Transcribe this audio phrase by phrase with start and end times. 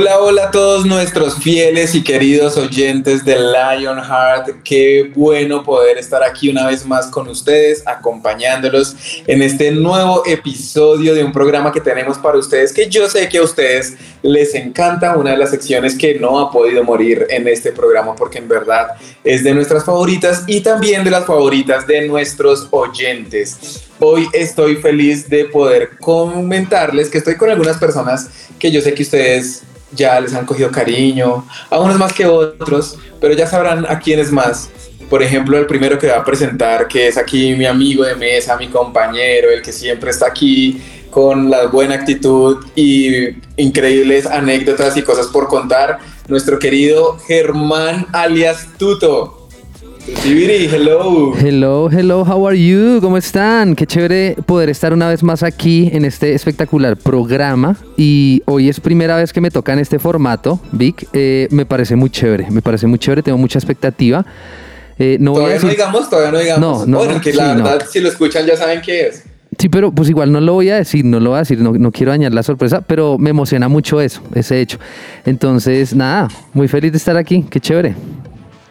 [0.00, 4.62] Hola, hola a todos nuestros fieles y queridos oyentes de Lionheart.
[4.64, 11.14] Qué bueno poder estar aquí una vez más con ustedes, acompañándolos en este nuevo episodio
[11.14, 15.18] de un programa que tenemos para ustedes, que yo sé que a ustedes les encanta,
[15.18, 18.92] una de las secciones que no ha podido morir en este programa, porque en verdad
[19.22, 23.84] es de nuestras favoritas y también de las favoritas de nuestros oyentes.
[23.98, 29.02] Hoy estoy feliz de poder comentarles que estoy con algunas personas que yo sé que
[29.02, 29.62] ustedes
[29.92, 34.30] ya les han cogido cariño, a unos más que otros, pero ya sabrán a quiénes
[34.30, 34.70] más.
[35.08, 38.56] Por ejemplo, el primero que va a presentar, que es aquí mi amigo de mesa,
[38.56, 45.02] mi compañero, el que siempre está aquí con la buena actitud y increíbles anécdotas y
[45.02, 49.39] cosas por contar, nuestro querido Germán alias Tuto.
[50.06, 51.34] Tibiri, hello.
[51.36, 53.00] Hello, hello, how are you?
[53.02, 53.76] ¿Cómo están?
[53.76, 57.76] Qué chévere poder estar una vez más aquí en este espectacular programa.
[57.98, 61.06] Y hoy es primera vez que me toca en este formato, Vic.
[61.12, 64.24] Eh, me parece muy chévere, me parece muy chévere, tengo mucha expectativa.
[64.98, 66.78] Eh, no todavía no digamos, todavía no digamos.
[66.80, 69.24] No, no, bueno, que la verdad, si lo escuchan ya saben qué es.
[69.58, 71.72] Sí, pero pues igual no lo voy a decir, no lo voy a decir, no,
[71.72, 74.78] no, quiero dañar la sorpresa, pero me emociona mucho eso, ese hecho.
[75.26, 77.94] Entonces, nada, muy feliz de estar aquí, qué chévere.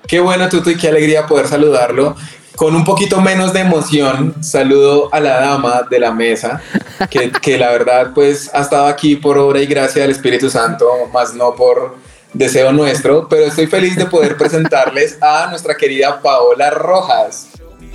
[0.10, 2.16] Qué bueno, Tuto, y qué alegría poder saludarlo.
[2.56, 6.64] Con un poquito menos de emoción, saludo a la dama de la mesa,
[7.12, 11.36] que, la verdad pues ha estado aquí por obra y gracia del Espíritu Santo, más
[11.36, 11.98] no por
[12.34, 17.50] deseo nuestro, pero estoy feliz de poder presentarles a nuestra querida Paola Rojas.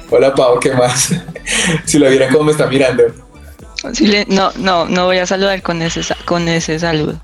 [0.08, 1.12] Hola Pau, ¿qué más?
[1.84, 3.02] si lo vieran cómo me está mirando.
[4.28, 7.20] no, no, no voy a saludar con ese, con ese saludo.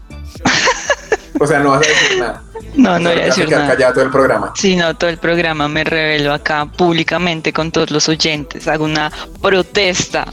[1.38, 2.42] O sea, no vas a decir nada.
[2.74, 3.68] No, no voy a decir nada.
[3.68, 4.52] callado todo el programa.
[4.54, 8.68] Sí, no, todo el programa me revelo acá públicamente con todos los oyentes.
[8.68, 9.10] Hago una
[9.40, 10.26] protesta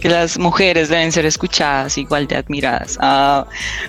[0.00, 2.96] que las mujeres deben ser escuchadas igual de admiradas.
[3.00, 3.46] Ah,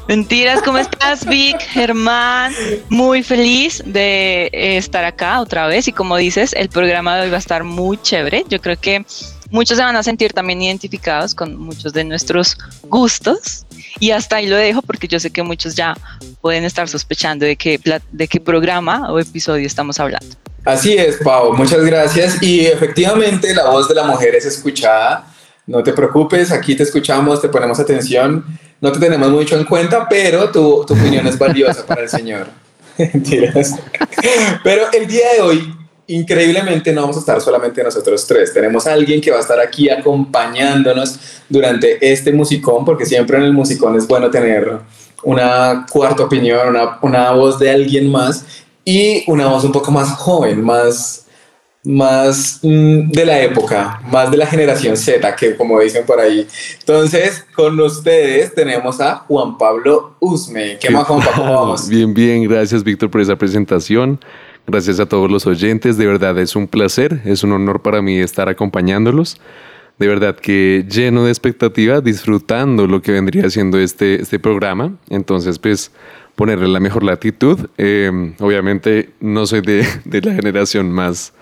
[0.08, 1.58] mentiras, ¿cómo estás, Vic?
[1.60, 2.54] Germán,
[2.90, 7.38] muy feliz de estar acá otra vez y como dices, el programa de hoy va
[7.38, 8.44] a estar muy chévere.
[8.50, 9.06] Yo creo que
[9.52, 13.66] muchos se van a sentir también identificados con muchos de nuestros gustos
[14.00, 15.96] y hasta ahí lo dejo porque yo sé que muchos ya
[16.42, 17.80] pueden estar sospechando de qué,
[18.12, 20.36] de qué programa o episodio estamos hablando.
[20.66, 22.42] Así es, Pau, muchas gracias.
[22.42, 25.28] Y efectivamente la voz de la mujer es escuchada.
[25.66, 28.46] No te preocupes, aquí te escuchamos, te ponemos atención.
[28.80, 32.48] No te tenemos mucho en cuenta, pero tu, tu opinión es valiosa para el Señor.
[32.98, 33.76] Mentiras.
[34.64, 35.81] Pero el día de hoy
[36.16, 38.54] increíblemente no vamos a estar solamente nosotros tres.
[38.54, 43.44] Tenemos a alguien que va a estar aquí acompañándonos durante este musicón, porque siempre en
[43.44, 44.80] el musicón es bueno tener
[45.24, 48.46] una cuarta opinión, una, una voz de alguien más
[48.84, 51.26] y una voz un poco más joven, más,
[51.84, 56.48] más mm, de la época, más de la generación Z, que como dicen por ahí.
[56.80, 60.78] Entonces, con ustedes tenemos a Juan Pablo Usme.
[60.80, 61.54] ¿Qué más, Juan Pablo?
[61.54, 61.88] Vamos.
[61.88, 64.20] Bien, bien, gracias Víctor por esa presentación.
[64.68, 68.18] Gracias a todos los oyentes, de verdad es un placer, es un honor para mí
[68.18, 69.40] estar acompañándolos.
[69.98, 74.96] De verdad que lleno de expectativa, disfrutando lo que vendría siendo este, este programa.
[75.10, 75.92] Entonces, pues,
[76.36, 77.68] ponerle la mejor latitud.
[77.78, 81.34] Em, obviamente, no soy de, de la generación más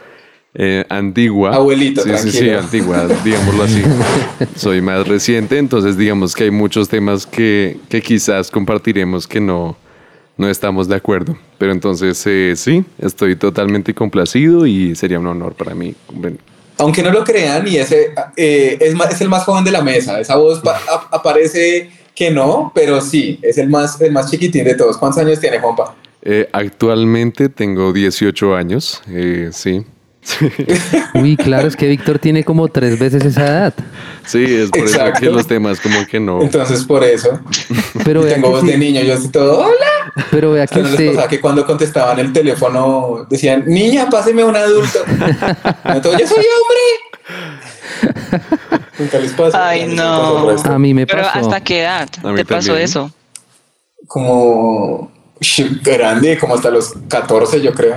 [0.54, 1.56] eh, antigua.
[1.56, 3.84] Abuelito, sí, sí, sí, antigua, digámoslo así.
[4.56, 9.78] soy más reciente, entonces digamos que hay muchos temas que, que quizás compartiremos que no,
[10.38, 11.38] no estamos de acuerdo.
[11.60, 15.94] Pero entonces eh, sí, estoy totalmente complacido y sería un honor para mí.
[16.78, 20.20] Aunque no lo crean, y ese eh, es, es, el más joven de la mesa.
[20.22, 20.62] Esa voz
[21.12, 24.98] aparece que no, pero sí, es el más, el más chiquitín de todos.
[24.98, 25.96] ¿Cuántos años tiene Juanpa?
[26.22, 29.02] Eh, actualmente tengo 18 años,
[29.52, 29.86] sí.
[31.16, 33.74] Uy, claro, es que Víctor tiene como tres veces esa edad.
[34.26, 36.42] Sí, es por eso que los temas como que no.
[36.42, 37.40] Entonces, por eso.
[38.06, 39.99] Pero tengo voz de niño, yo estoy todo, hola.
[40.32, 41.28] Pero vea que usted...
[41.28, 45.00] que cuando contestaban el teléfono decían, niña, páseme a un adulto.
[45.86, 46.80] Entonces, yo soy hombre.
[49.00, 49.70] Nunca les pasa.
[49.70, 50.50] Ay, no.
[50.50, 51.30] A mí me pasó.
[51.34, 53.12] Pero ¿hasta qué edad te pasó eso?
[54.08, 55.12] Como
[55.84, 57.96] grande, como hasta los 14, yo creo.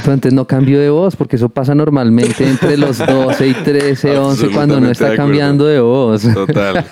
[0.00, 4.18] Pero antes no cambió de voz, porque eso pasa normalmente entre los 12 y 13,
[4.18, 6.22] 11, cuando de está cambiando de voz.
[6.32, 6.84] Total.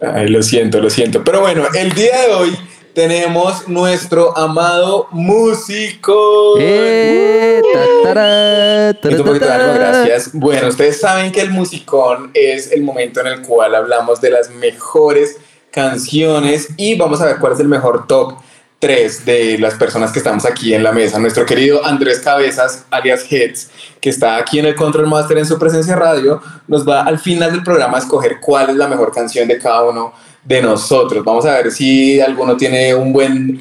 [0.00, 1.24] Ay, lo siento, lo siento.
[1.24, 2.58] Pero bueno, el día de hoy
[2.98, 6.56] tenemos nuestro amado músico.
[6.58, 7.62] ¡Eh!
[8.02, 9.12] Taratata.
[9.38, 10.30] gracias.
[10.32, 14.50] Bueno, ustedes saben que el musicón es el momento en el cual hablamos de las
[14.50, 15.36] mejores
[15.70, 18.34] canciones y vamos a ver cuál es el mejor top
[18.78, 21.18] 3 de las personas que estamos aquí en la mesa.
[21.18, 23.70] Nuestro querido Andrés Cabezas, alias Heads,
[24.00, 27.50] que está aquí en el Control Master en su presencia radio, nos va al final
[27.50, 30.12] del programa a escoger cuál es la mejor canción de cada uno
[30.44, 31.24] de nosotros.
[31.24, 33.60] Vamos a ver si alguno tiene un buen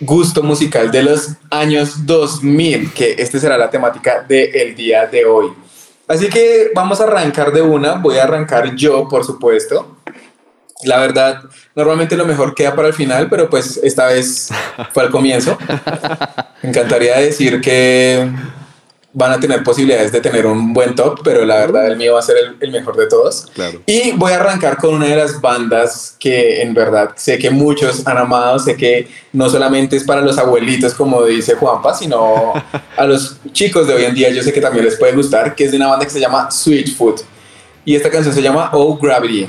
[0.00, 5.52] gusto musical de los años 2000, que este será la temática del día de hoy.
[6.08, 9.98] Así que vamos a arrancar de una, voy a arrancar yo, por supuesto.
[10.84, 11.42] La verdad,
[11.74, 14.48] normalmente lo mejor queda para el final, pero pues esta vez
[14.92, 15.58] fue al comienzo.
[16.62, 18.30] Me encantaría decir que
[19.12, 22.20] van a tener posibilidades de tener un buen top, pero la verdad el mío va
[22.20, 23.48] a ser el, el mejor de todos.
[23.54, 23.82] Claro.
[23.86, 28.06] Y voy a arrancar con una de las bandas que en verdad sé que muchos
[28.06, 32.52] han amado, sé que no solamente es para los abuelitos como dice Juanpa, sino
[32.96, 35.64] a los chicos de hoy en día yo sé que también les puede gustar, que
[35.64, 37.22] es de una banda que se llama Sweetfoot.
[37.84, 39.48] Y esta canción se llama Oh Gravity.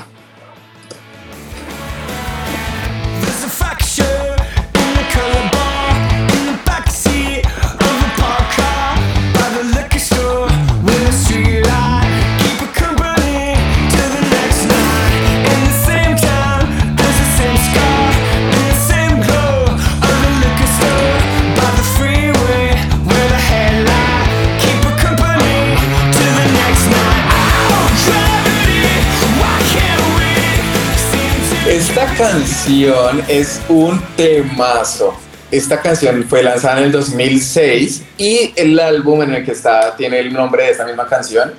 [32.16, 35.14] Canción es un temazo.
[35.50, 40.20] Esta canción fue lanzada en el 2006 y el álbum en el que está tiene
[40.20, 41.52] el nombre de esta misma canción,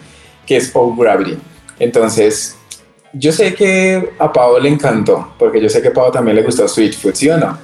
[0.46, 1.38] que es Oh Gravity.
[1.80, 2.56] Entonces,
[3.14, 6.44] yo sé que a Pau le encantó, porque yo sé que a Pau también le
[6.44, 7.58] gustó Sweetfoot, ¿sí o no?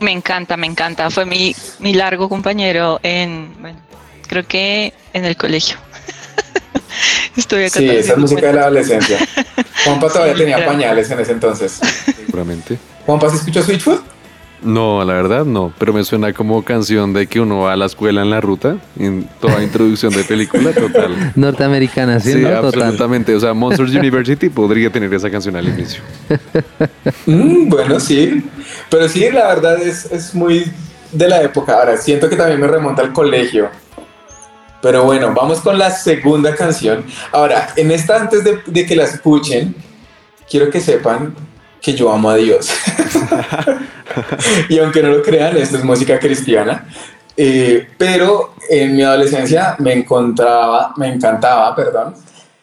[0.00, 1.10] Me encanta, me encanta.
[1.10, 3.52] Fue mi, mi largo compañero en,
[4.26, 5.76] creo que en el colegio.
[7.36, 7.78] Estoy acá.
[7.78, 9.18] Sí, esa es música de la adolescencia.
[9.84, 11.80] Juanpa todavía Sí, tenía pañales en ese entonces.
[12.16, 12.78] Seguramente.
[13.06, 14.18] ¿Juanpa se escuchó Sweetfoot?
[14.62, 17.86] No, la verdad no, pero me suena como canción de que uno va a la
[17.86, 21.32] escuela en la ruta, en toda introducción de película, total.
[21.36, 22.32] Norteamericana, ¿sí?
[22.32, 22.48] Sí, no?
[22.60, 22.82] Total.
[22.82, 23.34] absolutamente.
[23.36, 26.02] O sea, Monsters University podría tener esa canción al inicio.
[27.26, 28.44] Mm, bueno, sí.
[28.90, 30.64] Pero sí, la verdad es, es muy
[31.12, 31.74] de la época.
[31.74, 33.70] Ahora, siento que también me remonta al colegio.
[34.80, 37.04] Pero bueno, vamos con la segunda canción.
[37.32, 39.74] Ahora, en esta, antes de, que la escuchen,
[40.48, 41.34] quiero que sepan
[41.80, 42.70] que yo amo a Dios.
[44.68, 46.86] y aunque no lo crean, esto es música cristiana.
[47.36, 52.14] Eh, pero en mi adolescencia me encontraba, me encantaba, perdón,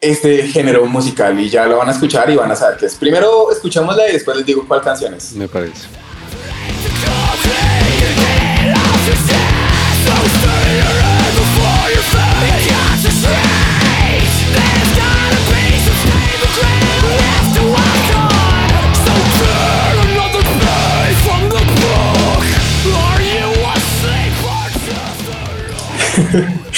[0.01, 2.95] este género musical y ya lo van a escuchar y van a saber qué es.
[2.95, 5.33] Primero escuchámosla y después les digo cuál canción es.
[5.33, 5.87] Me parece.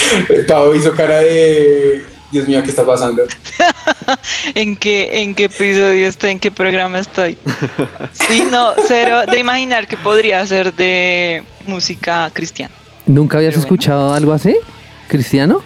[0.47, 3.23] Pau hizo cara de Dios mío, ¿qué está pasando?
[4.55, 6.31] ¿En qué, ¿En qué episodio estoy?
[6.31, 7.37] ¿En qué programa estoy?
[8.27, 12.73] Sí, no, cero de imaginar que podría ser de música cristiana.
[13.05, 13.63] ¿Nunca habías bueno.
[13.63, 14.57] escuchado algo así?
[15.07, 15.63] ¿Cristiano?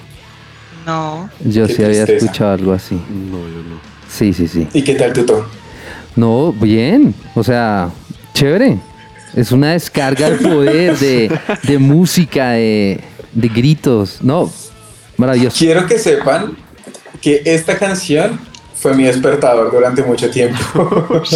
[0.86, 2.26] No, Yo Qué sí había tristeza.
[2.26, 2.96] escuchado algo así.
[2.96, 3.80] No, yo no.
[4.10, 4.68] Sí, sí, sí.
[4.74, 5.46] ¿Y qué tal Tuto?
[6.16, 7.14] No, bien.
[7.36, 7.90] O sea,
[8.34, 8.78] chévere.
[9.36, 11.32] Es una descarga de poder, de,
[11.64, 13.00] de música, de,
[13.32, 14.18] de gritos.
[14.22, 14.52] No,
[15.18, 15.58] maravilloso.
[15.58, 16.58] Quiero que sepan
[17.22, 18.40] que esta canción
[18.76, 21.24] fue mi despertador durante mucho tiempo.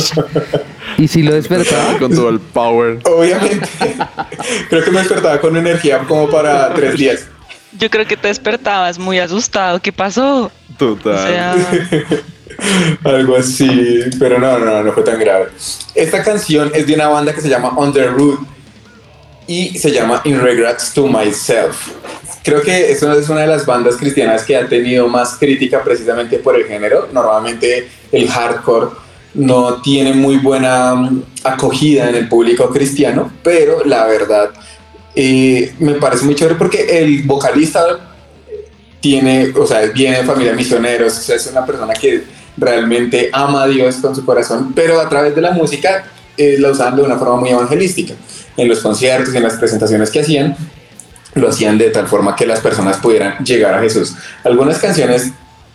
[0.98, 3.00] Y si lo despertaba, Con todo el power.
[3.04, 3.68] Obviamente.
[4.70, 7.28] Creo que me despertaba con energía como para tres días.
[7.78, 9.80] Yo creo que te despertabas muy asustado.
[9.80, 10.52] ¿Qué pasó?
[10.78, 11.14] Total.
[11.14, 11.56] O sea,
[13.04, 15.48] Algo así, pero no, no, no fue tan grave.
[15.94, 18.40] Esta canción es de una banda que se llama Underwood
[19.48, 21.90] y se llama In Regrets to Myself.
[22.44, 26.40] Creo que esa es una de las bandas cristianas que ha tenido más crítica precisamente
[26.40, 27.10] por el género.
[27.12, 28.92] Normalmente el hardcore
[29.34, 31.12] no tiene muy buena
[31.44, 34.52] acogida en el público cristiano, pero la verdad
[35.16, 38.12] eh, me parece muy chévere porque el vocalista
[39.00, 42.24] tiene, o sea, viene de familia de misioneros, o sea, es una persona que
[42.58, 46.06] realmente ama a Dios con su corazón, pero a través de la música
[46.38, 48.14] eh, la usaban de una forma muy evangelística,
[48.58, 50.56] en los conciertos y en las presentaciones que hacían.
[51.36, 54.16] lo hacían de tal forma que las personas pudieran llegar a Jesús.
[54.44, 55.32] Algunas canciones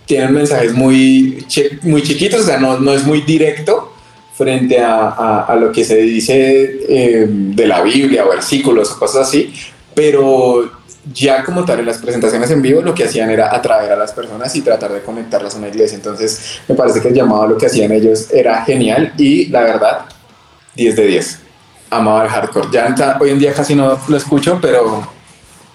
[0.06, 1.46] tienen mensajes muy,
[1.82, 3.89] muy chiquitos, o sea, no, no es muy directo
[4.34, 8.98] frente a, a- a lo que se dice eh, de la Biblia o versículos o
[8.98, 9.52] cosas así,
[9.94, 10.70] pero
[11.12, 14.12] ya como tal en las presentaciones en vivo lo que hacían era atraer a las
[14.12, 15.96] personas y tratar de conectarlas a una iglesia.
[15.96, 19.62] Entonces me parece que el llamado a lo que hacían ellos era genial y la
[19.62, 20.00] verdad,
[20.76, 21.38] 10 de 10.
[21.90, 22.68] Amaba el hardcore.
[22.70, 25.06] Ya hoy en día casi no lo escucho, pero,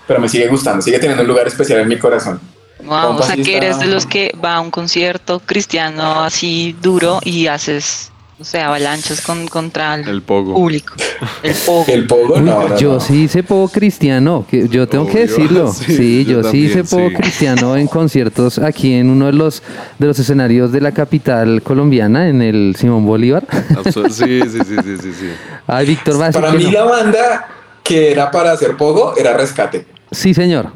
[0.08, 2.40] pero me sigue gustando, sigue teniendo un lugar especial en mi corazón.
[2.84, 7.20] Wow, o sea que eres de los que va a un concierto cristiano así duro
[7.24, 10.56] y haces, no sé, avalanchas con, contra el, El pogo.
[10.56, 10.94] público.
[11.42, 11.86] El pogo.
[11.88, 13.00] El pogo, Uy, no, yo no.
[13.00, 15.72] sí hice poco cristiano, que yo tengo que decirlo.
[15.74, 16.98] sí, Sí, yo yo, sí hice sí.
[17.15, 19.63] cristiano en conciertos aquí en uno de los
[20.00, 23.46] de los escenarios de la capital colombiana, en el Simón Bolívar.
[23.86, 25.30] Sí, sí, sí, sí, sí, sí.
[25.68, 26.72] Ay, Víctor va a decir Para mí no.
[26.72, 27.48] la banda
[27.84, 29.86] que era para hacer pogo era Rescate.
[30.12, 30.72] Sí, señor.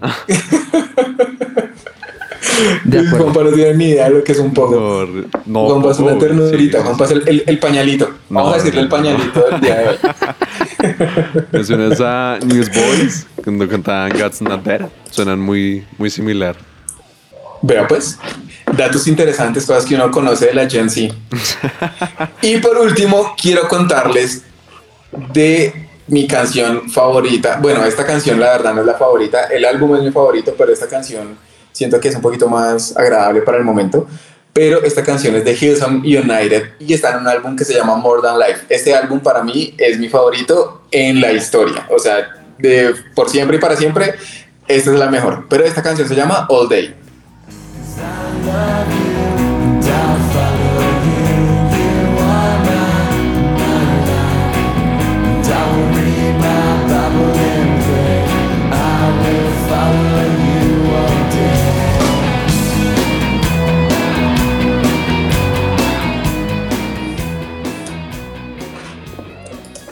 [2.83, 3.23] De acuerdo.
[3.25, 5.07] Juanpa no tiene ni idea de lo que es un pogo.
[5.45, 8.09] No, Juanpa es una ternurita, sí, Juanpa es el, el- el pañalito.
[8.29, 9.97] Vamos a decirle no, el pañalito del día de hoy.
[11.51, 14.81] Me suena esa Newsboys cuando cantaban God's Not Dead.
[15.09, 16.55] Suenan muy, muy similar.
[17.61, 18.17] Vea pues,
[18.77, 21.13] datos interesantes, cosas que uno conoce de la Gen Z.
[22.41, 24.43] Y por último, quiero contarles
[25.33, 27.59] de mi canción favorita.
[27.61, 30.71] Bueno, esta canción la verdad no es la favorita, el álbum es mi favorito, pero
[30.71, 31.37] esta canción
[31.79, 34.05] siento que es un poquito más agradable para el momento.
[34.51, 37.95] Pero esta canción es de Hillsong United y está en un álbum que se llama
[37.95, 38.65] More Than Life.
[38.67, 41.87] Este álbum para mí es mi favorito en la historia.
[41.89, 44.15] O sea, de por siempre y para siempre,
[44.67, 45.45] esta es la mejor.
[45.49, 46.93] Pero esta canción se llama All Day.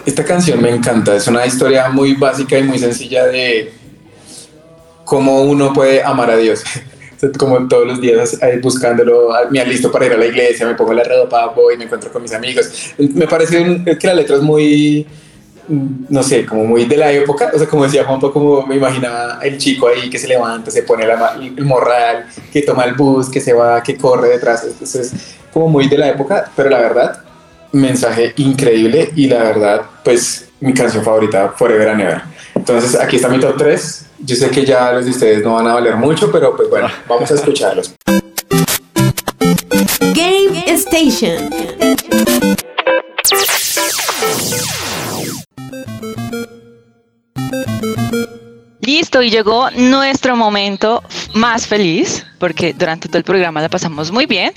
[0.07, 3.73] Esta canción me encanta, es una historia muy básica y muy sencilla de
[5.03, 6.63] cómo uno puede amar a Dios.
[7.37, 11.03] Como todos los días buscándolo, me alisto para ir a la iglesia, me pongo la
[11.03, 12.93] ropa, voy, me encuentro con mis amigos.
[12.97, 15.05] Me parece que la letra es muy,
[15.67, 17.51] no sé, como muy de la época.
[17.53, 20.83] O sea, como decía Juanpa, como me imaginaba el chico ahí que se levanta, se
[20.83, 24.63] pone la el morral, que toma el bus, que se va, que corre detrás.
[24.63, 25.11] Entonces,
[25.51, 27.26] como muy de la época, pero la verdad,
[27.71, 32.21] mensaje increíble y la verdad, pues mi canción favorita, Forever and Ever.
[32.55, 34.05] Entonces, aquí está mi top 3.
[34.19, 36.89] Yo sé que ya los de ustedes no van a valer mucho, pero pues bueno,
[37.07, 37.93] vamos a escucharlos.
[40.13, 41.49] Game Station.
[48.81, 54.25] Listo, y llegó nuestro momento más feliz, porque durante todo el programa la pasamos muy
[54.25, 54.53] bien.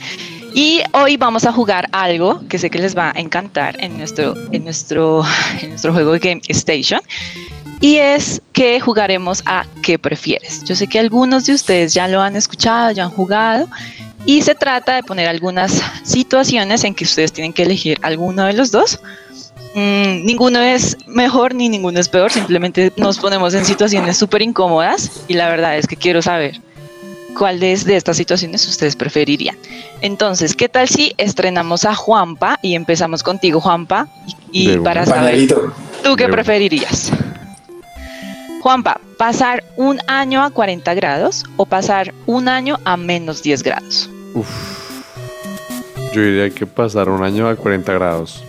[0.52, 4.34] Y hoy vamos a jugar algo que sé que les va a encantar en nuestro,
[4.52, 5.22] en nuestro,
[5.62, 7.00] en nuestro juego de Game Station.
[7.80, 10.64] Y es que jugaremos a ¿qué prefieres?
[10.64, 13.68] Yo sé que algunos de ustedes ya lo han escuchado, ya han jugado.
[14.26, 18.52] Y se trata de poner algunas situaciones en que ustedes tienen que elegir alguno de
[18.52, 19.00] los dos.
[19.74, 25.22] Mm, ninguno es mejor ni ninguno es peor, simplemente nos ponemos en situaciones súper incómodas
[25.28, 26.60] y la verdad es que quiero saber
[27.36, 29.56] cuál de, de estas situaciones ustedes preferirían.
[30.00, 34.08] Entonces, ¿qué tal si estrenamos a Juanpa y empezamos contigo, Juanpa?
[34.52, 35.72] Y, para saber, Pañalito.
[36.02, 37.12] ¿tú qué De preferirías?
[38.62, 44.10] Juanpa, ¿pasar un año a 40 grados o pasar un año a menos 10 grados?
[46.12, 48.44] Yo diría que pasar un año a 40 grados.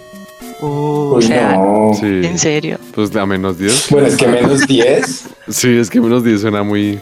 [0.60, 1.92] Uy, o sea, no.
[2.00, 2.22] Sí.
[2.24, 2.78] ¿En serio?
[2.94, 3.88] Pues a menos 10.
[3.90, 5.26] Bueno, es que menos 10.
[5.50, 7.00] Sí, es que menos 10 suena muy.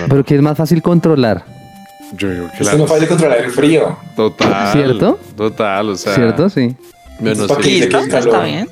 [0.00, 0.08] No.
[0.08, 1.44] Pero que es más fácil controlar,
[2.16, 2.74] Yo digo que Es la.
[2.74, 3.96] no fácil controlar el frío.
[4.16, 4.72] Total.
[4.72, 5.18] ¿Cierto?
[5.36, 6.14] Total, o sea.
[6.14, 6.48] ¿cierto?
[6.50, 6.74] Sí.
[7.20, 7.82] Menos ¿Para qué?
[7.82, 7.88] sí.
[7.88, 8.08] Calor.
[8.18, 8.68] Está bien.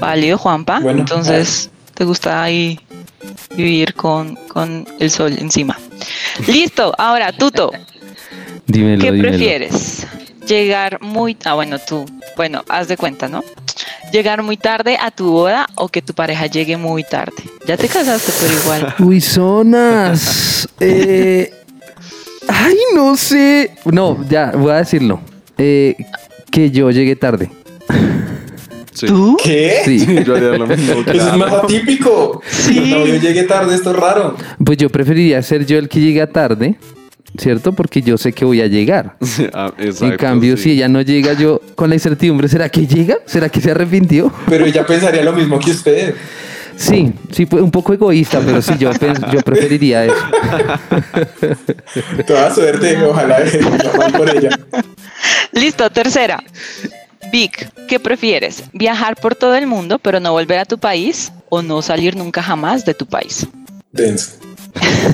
[0.00, 0.80] Válido, Juanpa.
[0.80, 2.78] Bueno, Entonces, ¿te gusta ahí
[3.56, 5.76] vivir con, con el sol encima?
[6.46, 6.92] Listo.
[6.98, 7.72] Ahora, Tuto,
[8.66, 9.28] Dímelo, ¿qué dímelo.
[9.30, 10.06] prefieres?
[10.48, 11.36] Llegar muy...
[11.44, 12.06] Ah, bueno, tú.
[12.34, 13.44] Bueno, haz de cuenta, ¿no?
[14.12, 17.42] Llegar muy tarde a tu boda o que tu pareja llegue muy tarde.
[17.66, 18.94] Ya te casaste, pero igual.
[19.06, 20.66] Uy, zonas.
[20.80, 21.52] Eh,
[22.48, 23.72] ay, no sé.
[23.84, 25.20] No, ya, voy a decirlo.
[25.58, 25.94] Eh,
[26.50, 27.50] que yo llegué tarde.
[28.94, 29.06] Sí.
[29.06, 29.36] ¿Tú?
[29.42, 29.82] ¿Qué?
[29.84, 30.06] Sí.
[30.26, 30.94] Yo haría lo mismo.
[31.06, 32.42] Eso es más atípico.
[32.74, 34.36] No, yo llegué tarde, esto es raro.
[34.64, 36.76] Pues yo preferiría ser yo el que llega tarde,
[37.36, 37.72] ¿cierto?
[37.72, 39.16] Porque yo sé que voy a llegar.
[39.54, 40.64] Ah, en cambio, sí.
[40.64, 43.16] si ella no llega, yo con la incertidumbre, ¿será que llega?
[43.24, 44.32] ¿Será que se arrepintió?
[44.48, 46.14] Pero ella pensaría lo mismo que usted.
[46.76, 48.92] Sí, sí, fue un poco egoísta, pero sí, yo,
[49.32, 50.14] yo preferiría eso.
[52.26, 53.38] Toda suerte, ojalá
[54.16, 54.50] por ella.
[55.52, 56.42] Listo, tercera.
[57.32, 58.64] Vic, ¿qué prefieres?
[58.72, 62.42] ¿Viajar por todo el mundo pero no volver a tu país o no salir nunca
[62.42, 63.46] jamás de tu país?
[63.92, 64.36] Denso.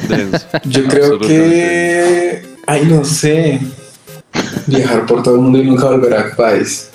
[0.09, 0.47] Denso.
[0.64, 2.42] Yo creo que.
[2.66, 3.61] Ay, no sé.
[4.66, 6.88] Viajar por todo el mundo y nunca volver a país.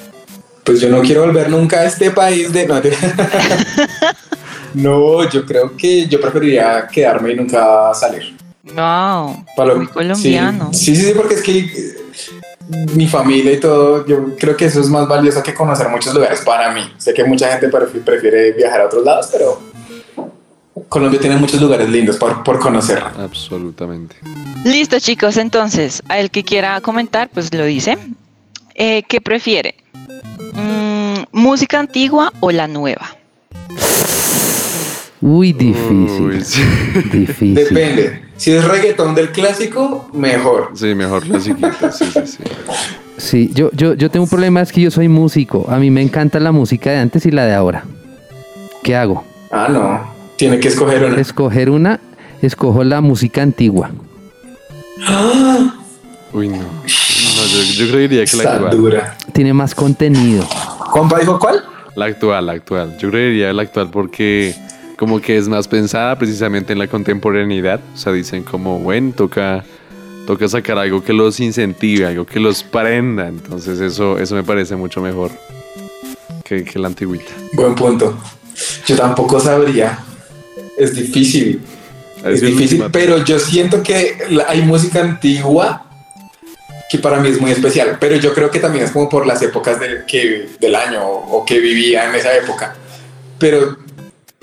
[0.63, 2.67] Pues yo no quiero volver nunca a este país de.
[2.67, 2.81] No,
[4.73, 8.35] No, yo creo que yo preferiría quedarme y nunca salir.
[8.75, 10.69] Wow, Para muy colombiano.
[10.73, 11.95] Sí, sí, sí, porque es que eh,
[12.93, 16.41] mi familia y todo, yo creo que eso es más valioso que conocer muchos lugares
[16.41, 16.81] para mí.
[16.97, 19.59] Sé que mucha gente prefi- prefiere viajar a otros lados, pero
[20.87, 23.03] Colombia tiene muchos lugares lindos por, por conocer.
[23.17, 24.15] Absolutamente.
[24.63, 27.97] Listo, chicos, entonces, a el que quiera comentar, pues lo dice.
[28.75, 29.75] Eh, ¿Qué prefiere?
[30.53, 33.15] Mm, ¿Música antigua o la nueva?
[35.21, 36.21] Uy, difícil.
[36.21, 36.61] Uy, sí.
[37.11, 37.55] Difícil.
[37.55, 38.21] Depende.
[38.37, 40.71] Si es reggaetón del clásico, mejor.
[40.75, 41.23] Sí, mejor.
[41.41, 41.53] Sí,
[41.91, 42.43] sí, sí.
[43.17, 45.65] Sí, yo, yo, yo tengo un problema, es que yo soy músico.
[45.69, 47.83] A mí me encanta la música de antes y la de ahora.
[48.81, 49.25] ¿Qué hago?
[49.51, 50.18] Ah, no.
[50.39, 51.19] Tiene que escoger una.
[51.19, 51.99] Escoger una,
[52.41, 53.91] escojo la música antigua.
[56.31, 56.55] Uy, no.
[56.57, 58.77] No, yo, yo creería que la actual.
[58.77, 59.17] dura.
[59.33, 60.43] Tiene más contenido.
[60.43, 61.61] Juanpa dijo cuál?
[61.95, 62.97] La actual, la actual.
[62.99, 64.55] Yo creería la actual porque
[64.95, 67.81] como que es más pensada precisamente en la contemporaneidad.
[67.93, 69.65] O sea, dicen como, bueno, toca,
[70.25, 73.27] toca sacar algo que los incentive, algo que los prenda.
[73.27, 75.31] Entonces eso, eso me parece mucho mejor
[76.45, 77.33] que, que la antigüita.
[77.51, 78.17] Buen punto.
[78.85, 80.05] Yo tampoco sabría.
[80.79, 81.61] Es difícil.
[82.25, 85.85] Es difícil, pero yo siento que la- hay música antigua
[86.91, 89.41] que para mí es muy especial, pero yo creo que también es como por las
[89.43, 92.75] épocas del, que, del año o, o que vivía en esa época.
[93.37, 93.77] Pero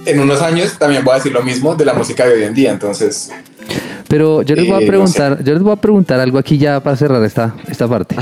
[0.06, 2.54] en unos años también voy a decir lo mismo de la música de hoy en
[2.54, 3.30] día, entonces
[4.08, 6.56] Pero yo les voy Eh, a no preguntar, yo les voy a preguntar algo aquí
[6.56, 8.14] ya para cerrar esta, esta parte.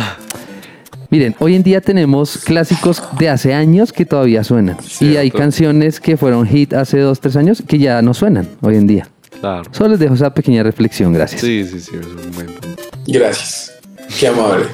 [1.14, 4.76] Miren, hoy en día tenemos clásicos de hace años que todavía suenan.
[4.98, 8.74] Y hay canciones que fueron hit hace dos, tres años que ya no suenan hoy
[8.74, 9.06] en día.
[9.40, 9.62] Claro.
[9.70, 11.40] Solo les dejo esa pequeña reflexión, gracias.
[11.40, 12.82] Sí, sí, sí, es un buen punto.
[13.06, 13.72] gracias.
[14.18, 14.64] Qué amable.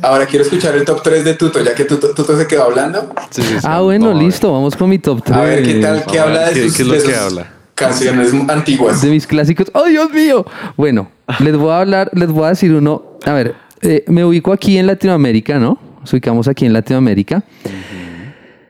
[0.00, 3.12] Ahora quiero escuchar el top 3 de Tuto, ya que Tuto, Tuto se quedó hablando.
[3.30, 3.58] Sí, sí, sí.
[3.64, 5.36] Ah, bueno, listo, vamos con mi top 3.
[5.36, 7.16] A ver qué tal, qué habla de qué- sus, qué es lo de que sus
[7.22, 7.46] habla.
[7.74, 9.02] canciones antiguas.
[9.02, 9.68] De mis clásicos.
[9.74, 10.46] ¡Oh, Dios mío!
[10.76, 13.02] Bueno, les voy a hablar, les voy a decir uno.
[13.26, 15.78] A ver, eh, me ubico aquí en Latinoamérica, ¿no?
[16.00, 17.42] Nos ubicamos aquí en Latinoamérica.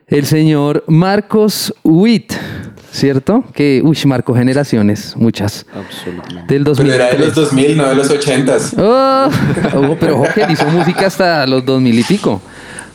[0.06, 2.32] El señor Marcos Witt,
[2.92, 3.42] ¿cierto?
[3.54, 5.66] Que, uy, marcó generaciones, muchas.
[5.74, 6.54] Absolutamente.
[6.54, 7.20] Del Pero era de 2003.
[7.26, 8.74] los 2000, no de los 80s.
[8.78, 9.30] Oh,
[9.92, 12.40] oh, pero ojo que hizo música hasta los 2000 y pico.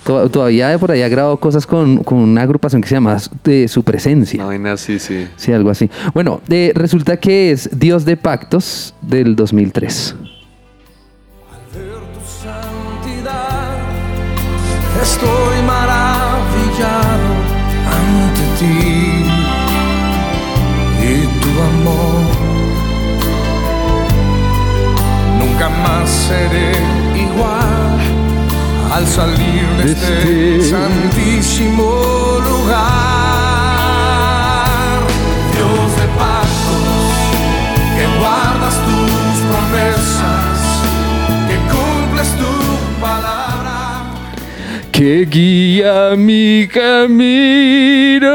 [0.06, 3.67] To- Todavía por ahí ha grabado cosas con, con una agrupación que se llama de
[3.67, 4.41] Su Presencia.
[4.43, 5.28] No, así, sí.
[5.36, 5.89] Sí, algo así.
[6.13, 10.15] Bueno, eh, resulta que es Dios de Pactos del 2003.
[15.01, 17.31] Estoy maravillado
[17.97, 19.25] ante ti
[21.01, 22.29] y tu amor.
[25.39, 26.71] Nunca más seré
[27.15, 27.99] igual
[28.93, 33.29] al salir de este santísimo lugar.
[44.99, 48.27] Que guía mi camino.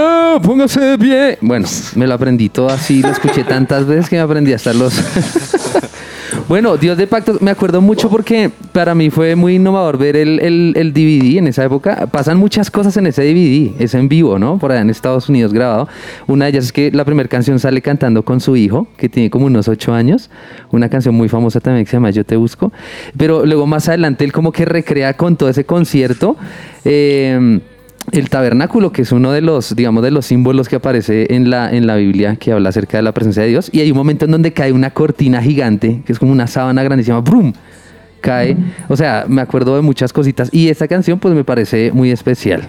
[0.42, 1.37] Póngase pie.
[1.42, 4.94] Bueno, me lo aprendí todo así, lo escuché tantas veces que me aprendí hasta los.
[6.49, 10.40] bueno, Dios de Pactos, me acuerdo mucho porque para mí fue muy innovador ver el,
[10.40, 12.07] el, el DVD en esa época.
[12.07, 14.59] Pasan muchas cosas en ese DVD, es en vivo, ¿no?
[14.59, 15.88] Por allá en Estados Unidos grabado.
[16.27, 19.31] Una de ellas es que la primera canción sale cantando con su hijo, que tiene
[19.31, 20.31] como unos ocho años.
[20.70, 22.73] Una canción muy famosa también que se llama Yo te busco.
[23.16, 26.37] Pero luego más adelante él como que recrea con todo ese concierto.
[26.85, 27.61] eh,
[28.12, 31.71] el tabernáculo, que es uno de los, digamos, de los símbolos que aparece en la,
[31.75, 33.71] en la Biblia, que habla acerca de la presencia de Dios.
[33.73, 36.83] Y hay un momento en donde cae una cortina gigante, que es como una sábana
[36.83, 37.53] grandísima, ¡brum!
[38.21, 38.57] Cae.
[38.88, 40.49] O sea, me acuerdo de muchas cositas.
[40.53, 42.69] Y esta canción, pues, me parece muy especial.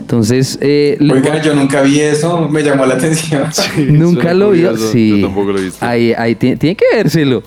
[0.00, 3.42] Entonces, eh, le- Oiga, yo nunca vi eso, me llamó la atención.
[3.90, 4.90] ¿Nunca lo curioso.
[4.90, 5.20] Sí.
[5.20, 5.84] Yo tampoco lo he visto.
[5.84, 7.42] Ahí, ahí tiene, tiene que vérselo.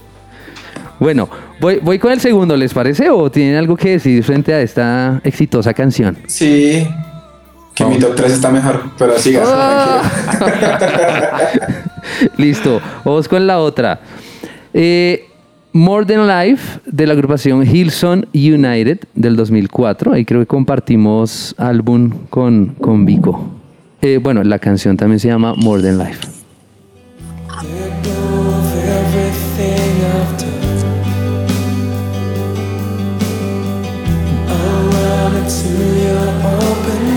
[0.99, 1.29] Bueno,
[1.61, 3.09] voy, voy con el segundo, ¿les parece?
[3.09, 6.17] ¿O tienen algo que decir frente a esta exitosa canción?
[6.27, 6.85] Sí,
[7.79, 9.49] que mi top 3 está mejor, pero sigas.
[9.51, 10.01] Ah.
[12.37, 13.99] Listo, vamos con la otra.
[14.73, 15.25] Eh,
[15.71, 20.13] More Than Life de la agrupación Hillsong United del 2004.
[20.13, 23.49] Ahí creo que compartimos álbum con, con Vico.
[24.01, 26.39] Eh, bueno, la canción también se llama More Than Life.
[36.09, 37.08] your open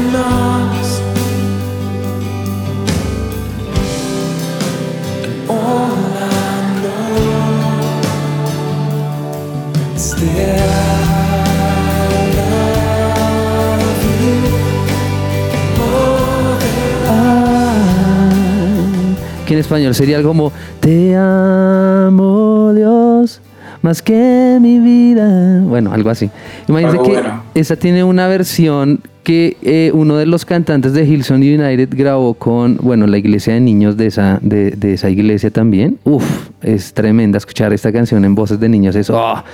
[19.46, 23.40] Que en español sería algo como Te amo Dios
[23.83, 25.61] más que mi vida.
[25.62, 26.31] Bueno, algo así.
[26.68, 27.42] Imagínense Algo que bueno.
[27.55, 32.77] esa tiene una versión que eh, uno de los cantantes de Hillsong United grabó con,
[32.81, 35.99] bueno, la iglesia de niños de esa, de, de esa iglesia también.
[36.05, 36.25] Uf,
[36.62, 38.97] es tremenda escuchar esta canción en voces de niños.
[38.97, 39.18] Eso.
[39.18, 39.45] ah.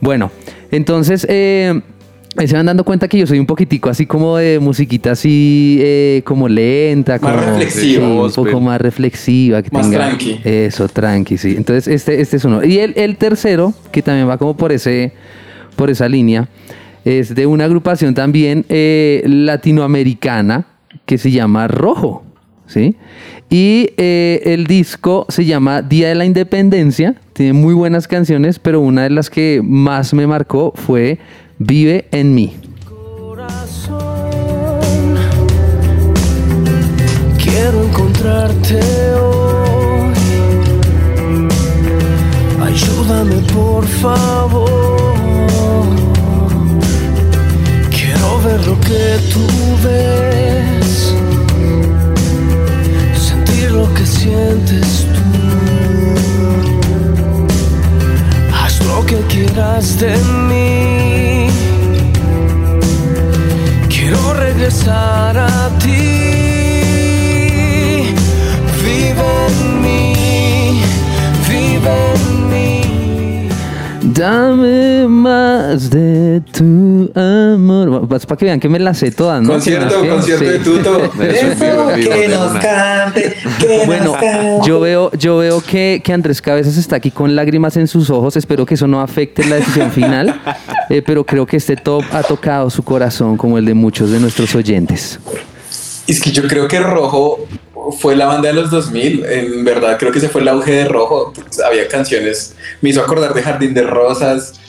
[0.00, 0.30] Bueno,
[0.70, 1.80] entonces eh,
[2.36, 5.78] ahí se van dando cuenta que yo soy un poquitico así como de musiquita así
[5.80, 8.04] eh, como lenta, Más como reflexiva.
[8.06, 10.40] sí, un poco más reflexiva, que Más tenga tranqui.
[10.44, 11.54] eso, tranqui, sí.
[11.56, 12.64] Entonces este, este es uno.
[12.64, 15.12] Y el, el tercero, que también va como por ese,
[15.76, 16.48] por esa línea,
[17.04, 20.66] es de una agrupación también eh, latinoamericana
[21.06, 22.22] que se llama Rojo,
[22.66, 22.96] ¿sí?
[23.50, 28.80] Y eh, el disco se llama Día de la Independencia, tiene muy buenas canciones, pero
[28.80, 31.18] una de las que más me marcó fue
[31.64, 32.56] Vive en mí.
[32.84, 34.00] corazón.
[37.38, 38.80] Quiero encontrarte
[39.14, 40.12] hoy.
[42.66, 45.14] Ayúdame por favor.
[47.90, 49.46] Quiero ver lo que tú
[49.84, 51.14] ves.
[53.14, 55.22] Sentir lo que sientes tú.
[58.52, 60.16] Haz lo que quieras de
[60.48, 61.21] mí.
[64.12, 65.88] Quiero regresar a ti.
[68.84, 70.11] Vive en mí,
[74.22, 78.06] Dame más de tu amor.
[78.06, 79.54] Pues para que vean que me la sé todas, ¿no?
[79.54, 81.04] Concierto, concierto de tuto.
[81.20, 84.60] Eso, vivo que nos cante, que Bueno, nos cante.
[84.64, 88.36] yo veo, yo veo que, que Andrés Cabezas está aquí con lágrimas en sus ojos.
[88.36, 90.40] Espero que eso no afecte la decisión final.
[90.88, 94.20] Eh, pero creo que este top ha tocado su corazón como el de muchos de
[94.20, 95.18] nuestros oyentes.
[96.06, 97.40] Es que yo creo que Rojo
[97.90, 99.24] fue la banda de los 2000.
[99.24, 101.32] En verdad, creo que ese fue el auge de Rojo.
[101.66, 104.60] Había canciones, me hizo acordar de Jardín de Rosas.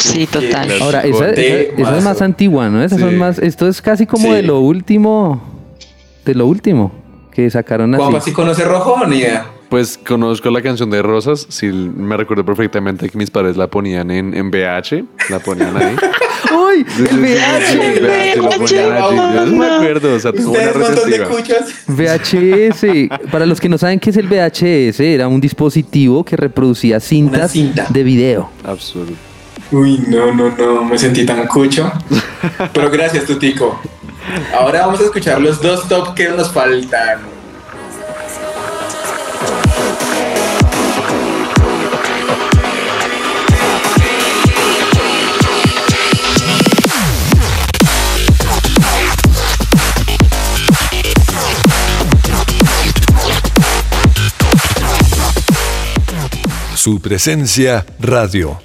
[0.00, 0.70] Sí, total.
[0.82, 2.84] Ahora, esa, esa- esa es más antigua, ¿no?
[2.84, 3.16] Esas son Sí.
[3.16, 4.34] más, esto es casi como Sí.
[4.34, 5.42] de lo último,
[6.26, 6.92] de lo último
[7.32, 8.04] que sacaron así.
[8.26, 9.46] ¿sí conoce Rojo o ni idea?
[9.72, 14.10] Pues conozco la canción de Rosas, sí me recuerdo perfectamente que mis padres la ponían
[14.10, 15.96] en, en VH, la ponían ahí.
[16.54, 16.84] ¡Uy!
[16.98, 17.66] ¡El VH!
[17.72, 19.16] sí, el VH lo ponían allí.
[19.16, 21.28] Yo no me acuerdo, o sea, tengo una Ustedes, montón de retentiva.
[21.30, 21.74] cuchas.
[21.88, 23.30] VHS.
[23.30, 27.52] Para los que no saben qué es el VHS, era un dispositivo que reproducía cintas
[27.52, 27.86] cinta.
[27.88, 28.50] de video.
[28.64, 29.14] Absoluto.
[29.70, 31.90] Uy, no, no, no, me sentí tan cucho.
[32.74, 33.80] Pero gracias, Tutico.
[34.54, 37.41] Ahora vamos a escuchar los dos top que nos faltan.
[56.82, 58.60] Su presencia radio.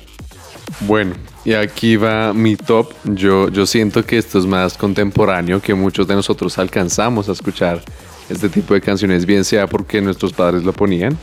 [0.87, 1.13] Bueno,
[1.45, 2.91] y aquí va mi top.
[3.03, 7.79] Yo, yo siento que esto es más contemporáneo, que muchos de nosotros alcanzamos a escuchar
[8.27, 11.15] este tipo de canciones, bien sea porque nuestros padres lo ponían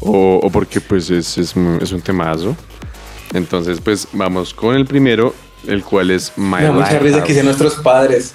[0.00, 2.56] o, o porque pues es, es, un- es un temazo.
[3.34, 5.34] Entonces pues vamos con el primero,
[5.66, 8.32] el cual es My Me da mucha risa que sean nuestros padres.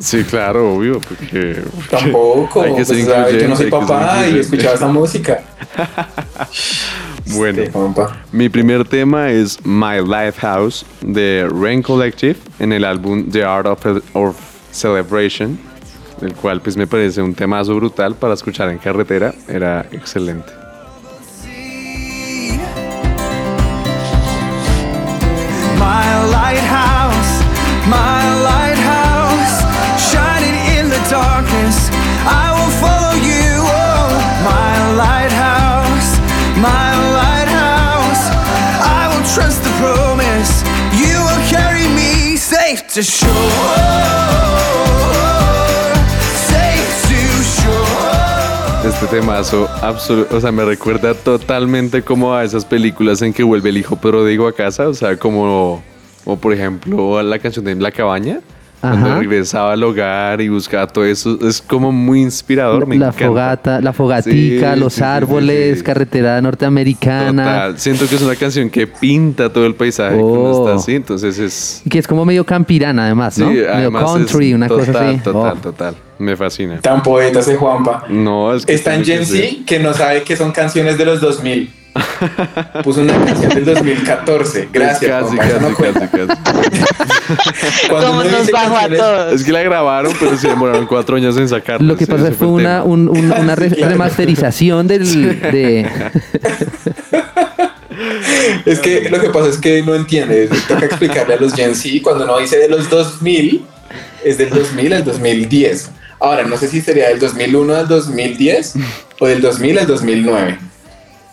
[0.00, 1.62] Sí, claro, obvio, porque...
[1.74, 2.62] porque Tampoco.
[2.62, 5.42] hay que ser pues, sabe, yo no soy papá y escuchaba esa música.
[7.26, 8.16] Bueno, Juanpa.
[8.32, 13.86] mi primer tema es My Lifehouse de Rain Collective en el álbum The Art of,
[14.14, 14.36] of
[14.72, 15.58] Celebration,
[16.20, 20.52] el cual pues me parece un temazo brutal para escuchar en carretera, era excelente.
[25.78, 27.42] My lighthouse,
[27.86, 28.21] my
[42.76, 43.42] safe to shore.
[48.84, 53.68] Este temazo, absolu- o sea, me recuerda totalmente como a esas películas en que vuelve
[53.70, 55.82] el hijo pródigo a casa, o sea, como,
[56.24, 58.40] como por ejemplo la canción de La Cabaña,
[58.82, 59.18] Cuando Ajá.
[59.20, 62.84] regresaba al hogar y buscaba todo eso, es como muy inspirador.
[62.86, 63.26] Me la encanta.
[63.26, 65.84] fogata, la fogatica, Sí, los sí, sí, sí, árboles, sí.
[65.84, 67.44] carretera norteamericana.
[67.44, 67.78] Total.
[67.78, 70.66] Siento que es una canción que pinta todo el paisaje cuando Oh.
[70.66, 71.82] está así, entonces es...
[71.84, 73.46] Y que es como medio campirana además, ¿no?
[73.48, 75.18] Sí, medio además country, una total, cosa así.
[75.18, 75.60] Total, Oh.
[75.62, 75.94] total.
[76.18, 76.80] Me fascina.
[76.80, 78.04] Tan poeta ese Juanpa.
[78.08, 79.24] No, es que Es tan Gen.
[79.24, 81.72] Z que no sabe que son canciones de los 2000.
[82.82, 84.68] Puso una canción del 2014.
[84.72, 86.40] Gracias, Casi, casi, no casi, casi.
[87.88, 89.32] Cuando ¿Cómo uno nos bajó a todos?
[89.34, 91.86] Es que la grabaron, pero se demoraron cuatro años en sacarla.
[91.86, 93.92] Lo que pasa fue fue una, un- un- una re- Sí, claro.
[93.92, 95.86] remasterización del, de...
[98.64, 100.48] Es que lo que pasa es que no entiende.
[100.68, 103.64] Toca explicarle a los Gen Z cuando uno dice de los 2000,
[104.24, 105.90] es del 2000 al 2010.
[106.20, 108.74] Ahora, no sé si sería del 2001 al 2010
[109.20, 110.58] o del 2000 al 2009.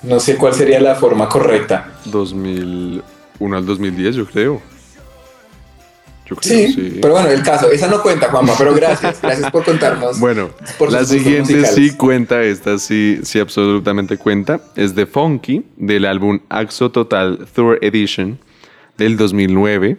[0.04, 1.94] No sé cuál sería la forma correcta.
[2.06, 4.62] 2001 al 2010, yo creo.
[6.26, 7.00] Yo creo, Sí, sí.
[7.02, 10.20] pero bueno, el caso, esa no cuenta, Juanpa, pero gracias, gracias por contarnos.
[10.20, 11.74] Bueno, por la siguiente musicales.
[11.76, 14.62] sí cuenta, esta sí, sí absolutamente cuenta.
[14.76, 18.38] Es de Funky, del álbum Axo Total Tour Edition
[18.98, 19.98] del 2009.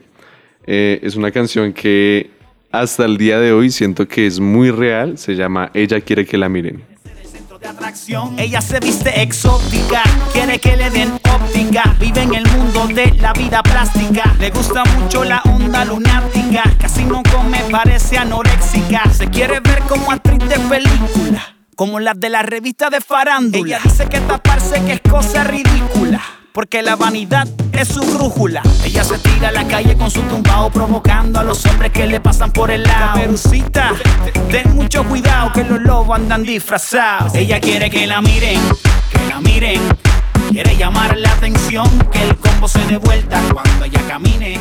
[0.67, 2.31] Eh, es una canción que
[2.71, 5.19] hasta el día de hoy siento que es muy real.
[5.19, 6.85] Se llama Ella quiere que la miren.
[8.39, 11.95] Ella se viste exótica, quiere que le den óptica.
[11.99, 14.35] Vive en el mundo de la vida plástica.
[14.39, 16.63] Le gusta mucho la onda lunática.
[16.79, 19.03] Casi no come, parece anoréxica.
[19.13, 21.55] Se quiere ver como actriz de película.
[21.77, 23.77] Como las de la revista de farándula.
[23.77, 26.21] Ella dice que taparse que es cosa ridícula.
[26.53, 28.63] Porque la vanidad es su brújula.
[28.85, 32.21] Ella se tira a la calle con su tumbao, provocando a los hombres que le
[32.21, 33.15] pasan por el lado.
[33.15, 33.93] Caperucita,
[34.51, 37.35] ten mucho cuidado que los lobos andan disfrazados.
[37.37, 38.59] Ella quiere que la miren,
[39.13, 39.81] que la miren.
[40.51, 44.59] Quiere llamar la atención, que el combo se dé vuelta cuando ella camine.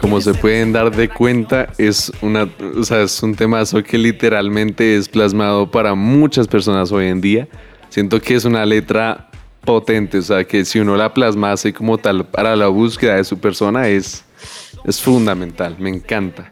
[0.00, 4.96] Como se pueden dar de cuenta, es, una, o sea, es un temazo que literalmente
[4.96, 7.48] es plasmado para muchas personas hoy en día.
[7.90, 9.27] Siento que es una letra
[9.68, 13.38] potente, o sea, que si uno la plasmase como tal para la búsqueda de su
[13.38, 14.24] persona es,
[14.84, 16.50] es fundamental, me encanta.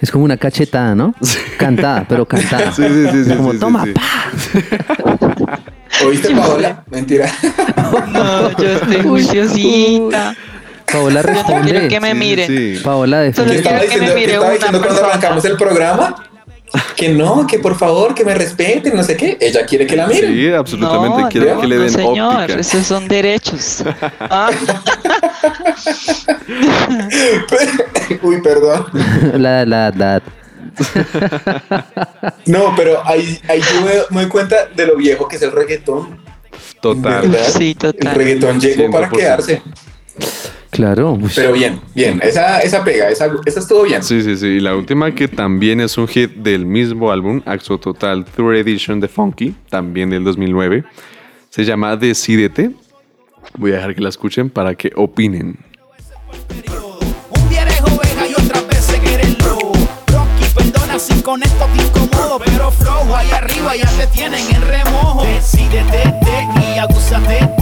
[0.00, 1.14] Es como una cachetada, ¿no?
[1.58, 2.70] Cantada, pero cantada.
[2.72, 3.92] Sí, sí, sí, sí, Como sí, toma, sí.
[3.92, 4.02] pa.
[6.06, 6.84] ¿Oíste, Paola?
[6.90, 7.28] Mentira.
[8.12, 10.34] No, yo estoy juiciosita.
[10.90, 11.88] Paola Yo no quiero responde.
[11.88, 12.46] que me miren.
[12.48, 12.82] sí, sí.
[12.84, 13.58] Paola Solo ¿Qué defiende.
[13.58, 15.08] estaba quiero que me mire una diciendo cuando persona.
[15.08, 16.14] arrancamos el programa?
[16.96, 19.36] Que no, que por favor, que me respeten, no sé qué.
[19.40, 20.32] Ella quiere que la miren.
[20.32, 21.22] Sí, absolutamente.
[21.22, 22.60] No, Quiere no, que le no, den señor, óptica.
[22.60, 23.82] esos son derechos.
[24.20, 24.50] Ah,
[28.22, 28.86] Uy, perdón.
[29.34, 30.22] La, la, la.
[32.46, 35.52] No, pero ahí, ahí yo me, me doy cuenta de lo viejo que es el
[35.52, 36.20] reggaetón.
[36.80, 37.28] Total.
[37.28, 37.48] ¿Verdad?
[37.56, 38.08] Sí, total.
[38.08, 39.16] El reggaetón llegó para 100%.
[39.16, 39.62] quedarse.
[40.72, 41.18] Claro.
[41.34, 42.18] Pero bien, bien.
[42.22, 44.02] Esa, esa pega, esa, esa estuvo bien.
[44.02, 44.46] Sí, sí, sí.
[44.46, 48.98] Y la última que también es un hit del mismo álbum, Axo Total Tour Edition
[48.98, 50.82] de Funky, también del 2009.
[51.50, 52.70] Se llama Decídete.
[53.58, 55.58] Voy a dejar que la escuchen para que opinen.
[57.28, 59.74] Un día eres oveja y otra vez seguiré el lobo.
[60.06, 64.62] Rocky, perdona si con esto te incomodo, pero flojo ahí arriba ya te tienen en
[64.62, 65.22] remojo.
[65.22, 67.61] Decídete te, y abúsate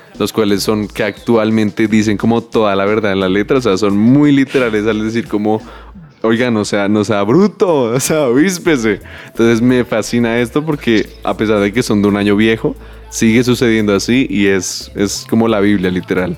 [0.19, 3.77] los cuales son que actualmente dicen como toda la verdad en la letra, o sea,
[3.77, 5.61] son muy literales al decir como,
[6.21, 8.99] oigan, o sea, no sea bruto, o sea, víspese.
[9.27, 12.75] Entonces me fascina esto porque a pesar de que son de un año viejo,
[13.09, 16.37] sigue sucediendo así y es, es como la Biblia literal.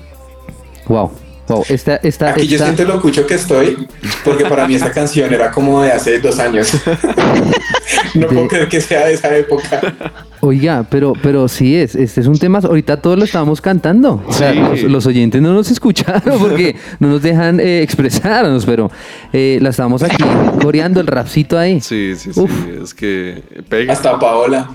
[0.88, 1.12] Wow.
[1.46, 1.62] Wow.
[1.68, 3.86] Esta, esta, Aquí yo esta- siento lo cucho que estoy,
[4.24, 6.72] porque para mí esta canción era como de hace dos años.
[8.14, 9.80] No puedo creer que sea de esa época.
[10.40, 14.22] Oiga, pero, pero sí es, este es un tema, ahorita todos lo estábamos cantando.
[14.26, 14.58] O sea, Sí.
[14.58, 18.90] los, los oyentes no nos escucharon porque no nos dejan eh, expresarnos, pero
[19.32, 20.22] eh, la estamos aquí
[20.62, 21.80] coreando el rapcito ahí.
[21.80, 22.50] Sí, sí, sí, Uf.
[22.82, 23.92] es que pega.
[23.92, 24.70] Hasta Paola.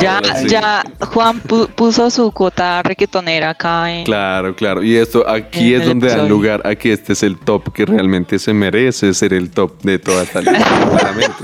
[0.00, 0.46] Ya, sí.
[0.48, 4.04] ya Juan pu- puso su cuota reggaetonera acá en...
[4.04, 4.84] Claro, claro.
[4.84, 6.28] Y esto aquí es donde dan episodio.
[6.36, 9.98] lugar a que este es el top que realmente se merece ser el top de
[9.98, 11.34] toda esta lista, claramente.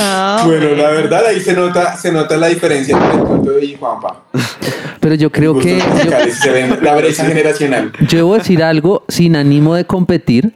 [0.00, 4.22] Ah, Bueno, la verdad ahí se nota, se nota la diferencia entre Toto y Juanpa.
[5.00, 7.92] Pero yo creo que yo, musicales, se ven la brecha generacional.
[8.00, 10.52] yo debo decir algo sin ánimo de competir.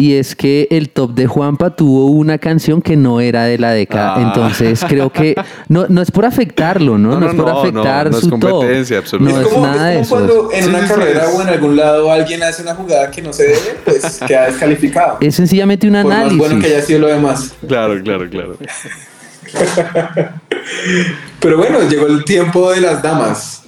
[0.00, 3.72] Y es que el top de Juanpa tuvo una canción que no era de la
[3.72, 4.14] década.
[4.16, 4.22] Ah.
[4.22, 5.34] Entonces creo que
[5.68, 7.10] no, no es por afectarlo, ¿no?
[7.10, 8.40] No, No, es no, por no, afectar no es su top.
[8.50, 10.34] competencia, No es, es como, nada es de como eso.
[10.40, 12.74] cuando en Sí, una sí, sí, carrera es- o en algún lado alguien hace una
[12.74, 15.18] jugada que no se debe, pues queda descalificado.
[15.20, 16.38] Es sencillamente un por más análisis.
[16.38, 17.54] bueno que haya sido lo demás.
[17.68, 18.56] Claro, claro, claro.
[21.40, 23.62] Pero bueno, llegó el tiempo de las damas.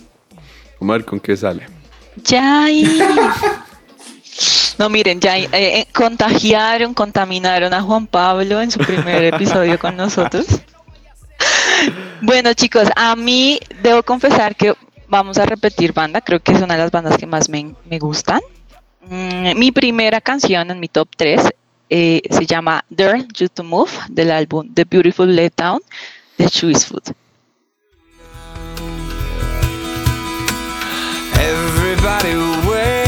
[0.78, 1.66] Omar, ¿con qué sale?
[2.24, 3.00] Yay.
[4.82, 9.96] No, miren, ya eh, eh, contagiaron, contaminaron a Juan Pablo en su primer episodio con
[9.96, 10.44] nosotros.
[12.20, 14.74] Bueno, chicos, a mí debo confesar que
[15.06, 18.00] vamos a repetir banda, creo que es una de las bandas que más me, me
[18.00, 18.40] gustan.
[19.02, 21.42] Mm, mi primera canción en mi top 3
[21.88, 25.80] se llama Dare You to Move del álbum The Beautiful Letdown
[26.38, 27.14] de Choice Food.
[31.38, 33.01] Everybody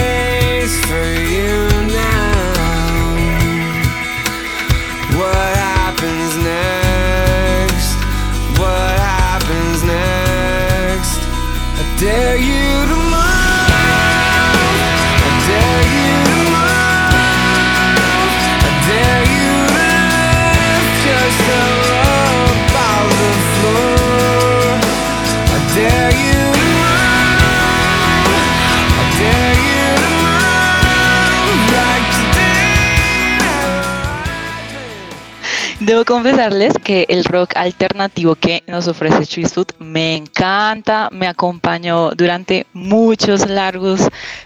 [35.85, 42.67] Debo confesarles que el rock alternativo que nos ofrece Food me encanta, me acompañó durante
[42.73, 44.03] muchos largos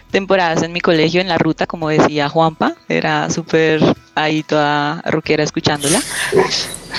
[0.09, 3.81] temporadas en mi colegio en la ruta, como decía Juanpa, era súper
[4.15, 5.99] ahí toda rockera escuchándola.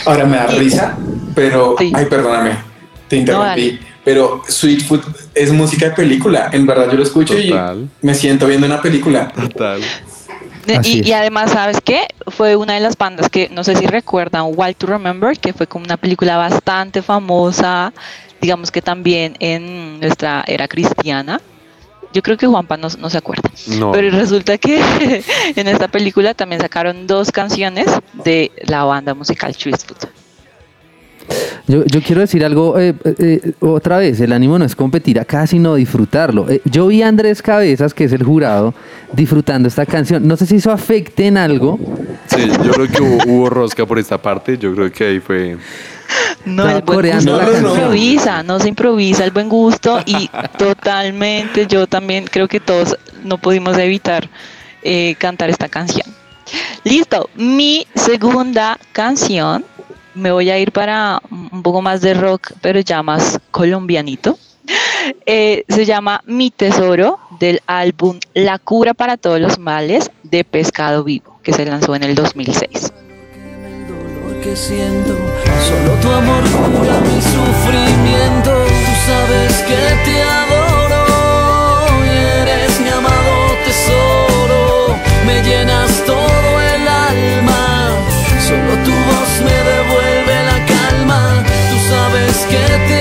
[0.07, 0.97] Ahora me da risa,
[1.35, 1.75] pero.
[1.79, 1.91] Sí.
[1.95, 2.53] Ay, perdóname,
[3.09, 3.81] te interrumpí.
[4.05, 5.01] pero Sweet Food
[5.35, 6.51] es música de película.
[6.53, 7.89] En verdad, yo lo escucho Total.
[8.01, 9.33] y me siento viendo una película.
[9.33, 9.81] Total.
[10.85, 12.07] Y, además, ¿sabes qué?
[12.27, 15.67] Fue una de las bandas que, no sé si recuerdan, Wild to Remember, que fue
[15.67, 17.93] como una película bastante famosa,
[18.41, 21.41] digamos que también en nuestra era cristiana.
[22.13, 23.51] Yo creo que Juanpa no, no se acuerda.
[23.69, 23.93] No.
[23.93, 24.81] Pero resulta que
[25.57, 30.09] en esta película también sacaron dos canciones de la banda musical Food.
[31.67, 35.47] Yo, yo quiero decir algo eh, eh, otra vez, el ánimo no es competir acá,
[35.47, 36.49] sino disfrutarlo.
[36.51, 38.75] Eh, yo vi a Andrés Cabezas, que es el jurado,
[39.13, 40.27] disfrutando esta canción.
[40.27, 41.79] No sé si eso afecte en algo.
[42.27, 44.59] Sí, yo creo que hubo, hubo rosca por esta parte.
[44.59, 45.57] Yo creo que ahí fue.
[46.45, 51.67] No, el buen gusto no se improvisa, no se improvisa el buen gusto y totalmente
[51.67, 54.29] yo también creo que todos no pudimos evitar
[54.83, 56.07] eh, cantar esta canción.
[56.83, 59.65] Listo, mi segunda canción,
[60.15, 64.39] me voy a ir para un poco más de rock, pero ya más colombianito.
[65.27, 71.05] Eh, se llama Mi Tesoro del álbum La cura para todos los males de Pescado
[71.05, 72.93] Vivo, que se lanzó en el 2006.
[73.89, 75.17] dolor que siento,
[75.67, 78.51] solo tu amor cura mi sufrimiento.
[78.67, 81.05] Tú sabes que te adoro
[82.05, 82.09] y
[82.43, 83.33] eres mi amado
[83.65, 84.97] tesoro.
[85.27, 87.91] Me llenas todo el alma,
[88.47, 89.70] solo tu voz me devuelve
[92.51, 92.57] que
[92.89, 93.00] te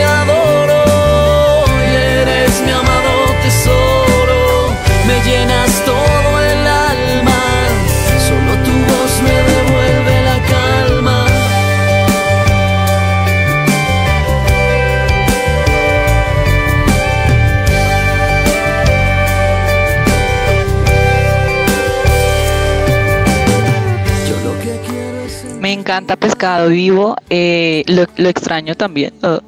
[25.69, 29.13] Me encanta Pescado Vivo, eh, lo, lo extraño también.
[29.21, 29.39] Oh,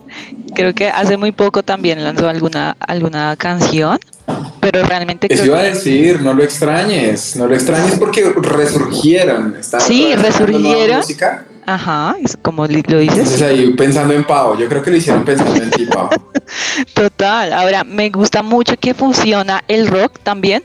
[0.53, 3.97] creo que hace muy poco también lanzó alguna, alguna canción,
[4.59, 9.55] pero realmente creo iba a decir, no lo extrañes, no lo extrañes porque resurgieron.
[9.79, 10.97] Sí, resurgieron.
[10.97, 11.43] música.
[11.65, 13.41] Ajá, es como lo Entonces dices.
[13.41, 16.09] ahí pensando en Pau, yo creo que lo hicieron pensando en ti, Pau.
[16.93, 17.53] Total.
[17.53, 20.63] Ahora, me gusta mucho que funciona el rock también,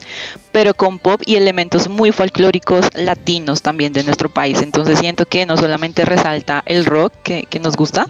[0.53, 4.63] pero con pop y elementos muy folclóricos latinos también de nuestro país.
[4.63, 8.07] Entonces siento que no solamente resalta el rock que, que nos gusta,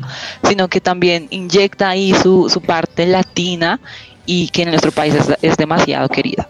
[0.48, 3.80] sino que también inyecta ahí su, su parte latina
[4.26, 6.48] y que en nuestro país es, es demasiado querida.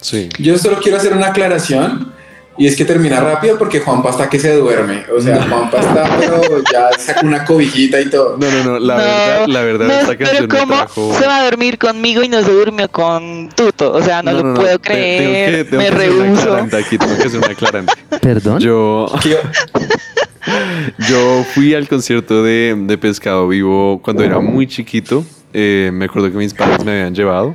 [0.00, 0.28] Sí.
[0.38, 2.12] Yo solo quiero hacer una aclaración
[2.58, 5.04] y es que termina rápido porque Juanpa está que se duerme.
[5.16, 6.42] O sea, Juanpa está, pero
[6.72, 8.36] ya saca una cobijita y todo.
[8.38, 8.78] No, no, no.
[8.78, 11.14] La No, verdad, la verdad, no, esta canción pero me ¿cómo trajo.
[11.18, 13.92] se va a dormir conmigo y no se durmió con Tuto?
[13.92, 16.40] O sea, no, lo puedo te- tengo creer, que- tengo me que rehuso.
[16.42, 17.92] aclarante aquí, tengo que hacer una aclarante.
[18.20, 18.60] Perdón.
[18.60, 19.06] Yo,
[21.08, 25.24] yo fui al concierto de, de Pescado Vivo cuando era muy chiquito.
[25.54, 27.54] eh, me acuerdo que mis padres me habían llevado.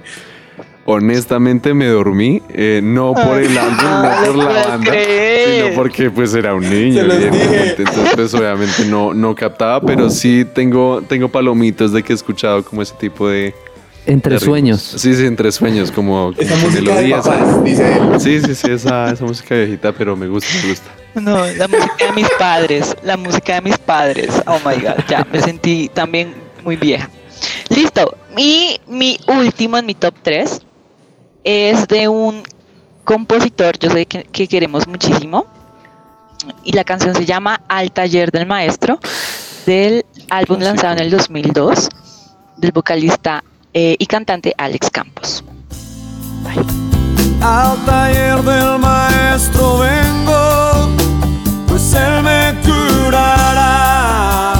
[0.89, 6.33] Honestamente me dormí, eh, no por el álbum, no por la banda, sino porque pues
[6.33, 7.75] era un niño, evidentemente.
[7.79, 12.63] Entonces pues obviamente no, no captaba, pero sí tengo, tengo palomitas de que he escuchado
[12.63, 13.53] como ese tipo de...
[14.05, 14.79] Entre de sueños.
[14.79, 18.21] Sí, sí, entre sueños, como, como Esa de papás, dice él.
[18.21, 20.89] Sí, sí, sí, esa, esa música viejita, pero me gusta, me gusta.
[21.15, 24.29] No, la música de mis padres, la música de mis padres.
[24.45, 26.33] Oh my god, ya me sentí también
[26.63, 27.09] muy vieja.
[27.67, 28.15] Listo.
[28.37, 30.61] Y mi último en mi top 3
[31.47, 32.43] es de un
[33.05, 35.45] compositor, yo sé que, que queremos muchísimo.
[36.65, 38.99] Y la canción se llama Al taller del maestro,
[39.65, 41.89] del álbum lanzado en el 2002,
[42.57, 45.43] del vocalista eh, y cantante Alex Campos.
[47.41, 50.89] Al taller del maestro vengo,
[51.67, 54.55] pues él me curará,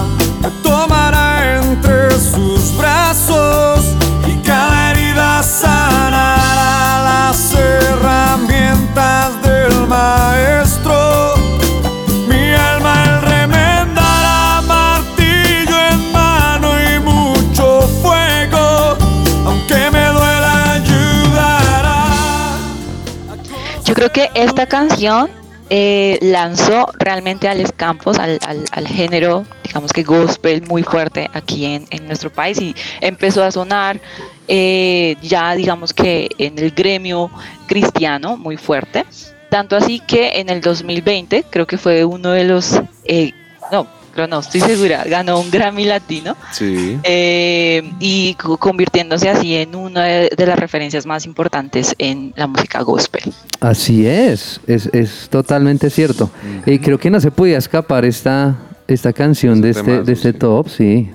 [23.97, 25.27] creo que esta canción
[25.71, 31.87] eh, lanzó realmente a Alex Campos al género, digamos que gospel muy fuerte aquí en,
[31.89, 33.99] en nuestro país y empezó a sonar
[34.47, 37.31] eh, ya digamos que en el gremio
[37.65, 39.03] cristiano muy fuerte.
[39.49, 43.31] Tanto así que en el 2020 creo que fue uno de los, eh,
[43.71, 43.87] no,
[44.17, 46.97] creo no, estoy segura, ganó un Grammy Latino Sí.
[47.03, 52.47] eh, y co- convirtiéndose así en una de, de las referencias más importantes en la
[52.47, 53.31] música gospel.
[53.59, 56.29] Así es, es, es totalmente cierto.
[56.65, 58.55] Y creo que no se podía escapar esta,
[58.87, 60.37] esta canción de este, temazo, de este sí.
[60.39, 61.11] top, sí.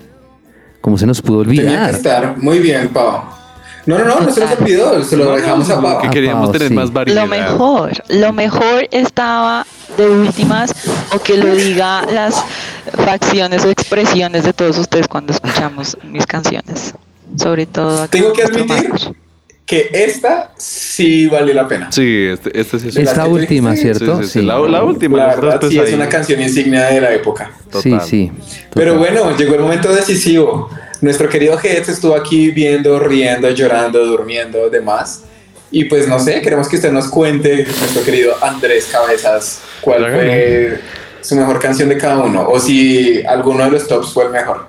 [0.80, 1.90] ¿Cómo se nos pudo Tenía que olvidar?
[1.90, 3.22] estar muy bien, Pau.
[3.84, 6.00] No, no, no, no se nos olvidó, se lo dejamos a Pau.
[6.02, 6.74] Que queríamos Pau, tener sí.
[6.74, 7.20] más variedad.
[7.22, 10.72] Lo mejor, lo mejor estaba de últimas
[11.14, 12.44] o que lo diga las
[13.04, 16.94] facciones o expresiones de todos ustedes cuando escuchamos mis canciones.
[17.36, 19.10] Sobre todo aquí Tengo que admitir Marcos.
[19.64, 21.90] que esta sí vale la pena.
[21.90, 24.18] Sí, este, este sí es Esta última, ¿cierto?
[24.18, 25.16] Sí, sí, sí, La, la última.
[25.18, 27.50] La verdad pues, sí es una canción insignia de la época.
[27.80, 28.00] Sí, Total.
[28.06, 28.32] sí.
[28.74, 29.12] Pero total.
[29.14, 30.68] bueno, llegó el momento decisivo.
[31.00, 35.24] Nuestro querido Heads estuvo aquí viendo, riendo, llorando, durmiendo, demás.
[35.70, 40.80] Y pues no sé, queremos que usted nos cuente, nuestro querido Andrés Cabezas, cuál fue
[41.22, 44.66] su mejor canción de cada uno, o si alguno de los tops fue el mejor.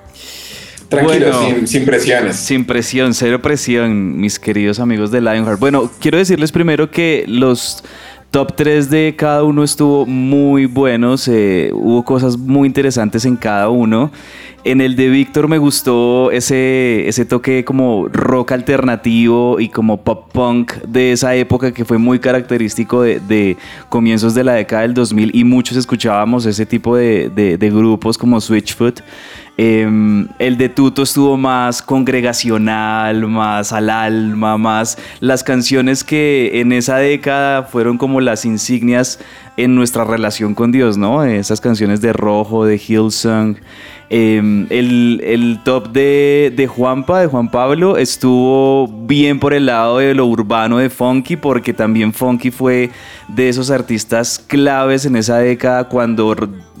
[0.88, 1.56] Tranquilo, Bueno.
[1.56, 2.36] sin, sin presiones.
[2.36, 5.58] Sin presión, cero presión, mis queridos amigos de Lionheart.
[5.58, 7.82] Bueno, quiero decirles primero que los
[8.34, 14.10] top 3 de cada uno estuvo muy buenos, hubo cosas muy interesantes en cada uno.
[14.64, 20.32] En el de Víctor me gustó ese, ese toque como rock alternativo y como pop
[20.32, 23.56] punk de esa época que fue muy característico de,
[23.88, 29.00] comienzos de la década del 2000 y muchos escuchábamos ese tipo de grupos como Switchfoot.
[29.56, 36.72] Em, el de Tuto estuvo más congregacional, más al alma, más las canciones que en
[36.72, 39.20] esa década fueron como las insignias
[39.56, 41.22] en nuestra relación con Dios, ¿no?
[41.22, 43.56] Esas canciones de Rojo, de Hillsong.
[44.10, 49.98] Em, el, el top de, de Juanpa, de Juan Pablo, estuvo bien por el lado
[49.98, 52.90] de lo urbano de Funky, porque también Funky fue
[53.28, 56.34] de esos artistas claves en esa década cuando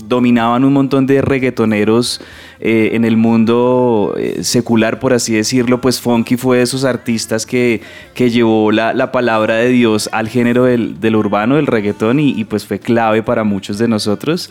[0.06, 2.20] dominaban un montón de reggaetoneros
[2.60, 7.46] eh, en el mundo eh, secular, por así decirlo, pues Funky fue de esos artistas
[7.46, 7.80] que,
[8.14, 12.30] que llevó la, la palabra de Dios al género del, del urbano, del reggaetón, y,
[12.30, 14.50] y, pues fue clave para muchos de nosotros.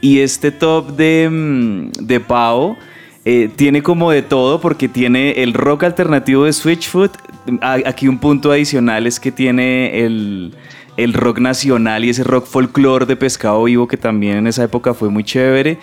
[0.00, 2.76] Y este top de, mm, de Pau
[3.24, 7.12] eh, tiene como de todo, porque tiene el rock alternativo de Switchfoot.
[7.60, 10.54] Aquí un punto adicional es que tiene el
[10.96, 14.94] el rock nacional y ese rock folclore de Pescado Vivo que también en esa época
[14.94, 15.78] fue muy chévere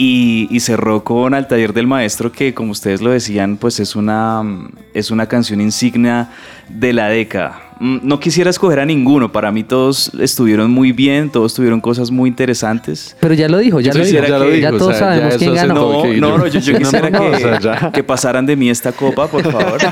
[0.00, 3.96] y, y cerró con Al Taller del Maestro que como ustedes lo decían pues es
[3.96, 4.42] una,
[4.94, 6.28] es una canción insignia
[6.68, 7.60] de la década.
[7.80, 12.10] Mm, No quisiera escoger a ninguno, para mí todos estuvieron muy bien, todos tuvieron cosas
[12.12, 13.16] muy interesantes.
[13.18, 14.22] Pero ya lo dijo, ya Yo lo dijo.
[14.24, 15.74] Ya lo que- dijo, Ya o todos sea, ya sabemos eso quién ganó.
[15.74, 17.92] No, que no, yo- no, yo, yo quisiera no, no, que, o sea, ya.
[17.92, 19.78] que pasaran de mí esta copa, por favor.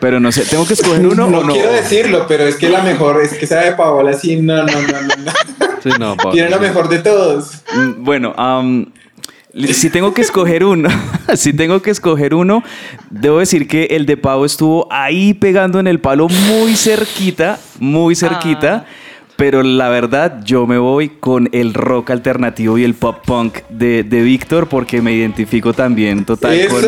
[0.00, 1.52] Pero no sé, ¿tengo que escoger uno no o no?
[1.52, 4.64] quiero decirlo, pero es que la mejor, es que esa de Paola sí, no, no,
[4.66, 5.32] no, no, no.
[5.82, 6.62] Sí, no, Tiene la sí.
[6.62, 7.62] mejor de todos.
[7.74, 8.86] Mm, Bueno, am,
[9.72, 10.88] si tengo que escoger uno,
[11.34, 12.62] si tengo que escoger uno,
[13.10, 18.14] debo decir que el de Pau estuvo ahí pegando en el palo muy cerquita, muy
[18.14, 18.86] cerquita.
[19.38, 24.02] Pero la verdad, yo me voy con el rock alternativo y el pop punk de,
[24.02, 26.80] de Víctor porque me identifico también total con,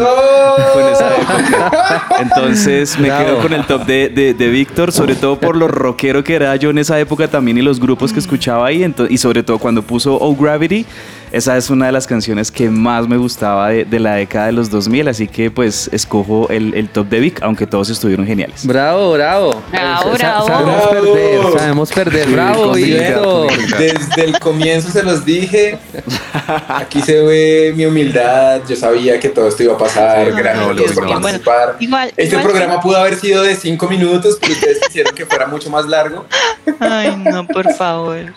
[0.93, 2.09] esa época.
[2.19, 3.25] Entonces me Bravo.
[3.25, 6.57] quedo con el top de, de, de Víctor, sobre todo por lo rockero que era
[6.57, 8.85] yo en esa época también y los grupos que escuchaba ahí.
[9.09, 10.85] y sobre todo cuando puso Oh Gravity,
[11.33, 14.53] esa es una de las canciones que más me gustaba de, de la década de
[14.53, 15.09] los 2000.
[15.09, 18.67] Así que pues escojo el, el top de Vic, aunque todos estuvieron geniales.
[18.67, 19.63] Bravo, bravo.
[19.71, 20.47] Bravo, Sa- bravo.
[20.47, 20.91] Sabemos Bravo.
[21.13, 22.29] perder, sabemos perder.
[22.31, 23.47] bravo, complicado, Víctor.
[23.57, 23.81] complicado.
[24.09, 25.79] Desde el comienzo se los dije.
[26.69, 28.61] Aquí se ve mi humildad.
[28.69, 30.33] Yo sabía que todo esto iba a pasar.
[30.33, 31.23] Gracias no, lo por ignoramos.
[31.23, 31.77] participar.
[31.81, 35.47] Igual- este igual- programa pudo haber sido de cinco minutos, pero ustedes quisieron que fuera
[35.47, 36.25] mucho más largo.
[36.81, 38.33] Ay, no, por favor.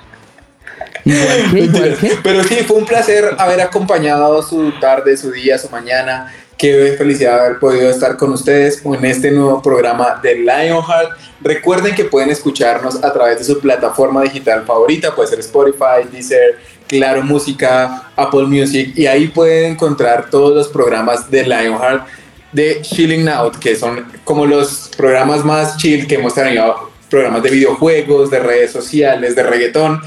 [1.05, 2.17] Igual que, igual que.
[2.23, 6.33] Pero sí, fue un placer haber acompañado su tarde, su día, su mañana.
[6.57, 11.11] Qué felicidad haber podido estar con ustedes en este nuevo programa de Lionheart.
[11.41, 16.59] Recuerden que pueden escucharnos a través de su plataforma digital favorita, puede ser Spotify, Deezer,
[16.87, 22.07] Claro Música, Apple Music, y ahí pueden encontrar todos los programas de Lionheart
[22.53, 27.49] de Chilling Out, que son como los programas más chill que hemos tenido, programas de
[27.49, 30.01] videojuegos, de redes sociales, de reggaetón